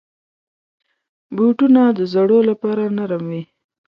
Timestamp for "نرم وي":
2.97-3.41